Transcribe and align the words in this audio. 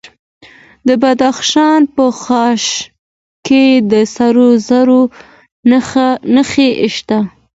د 0.87 0.89
بدخشان 1.01 1.81
په 1.95 2.05
خاش 2.21 2.63
کې 3.45 3.65
د 3.91 3.93
سرو 4.15 4.49
زرو 4.67 5.01
نښې 6.35 6.69
شته. 6.95 7.19